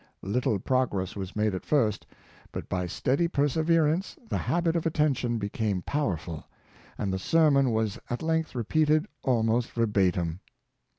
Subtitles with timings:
[0.23, 2.07] Little progress was made at first,
[2.51, 6.43] but by steady perseverance the habit of attention became powerful,
[6.97, 10.39] and the sermon was at length repeated almost verbatim.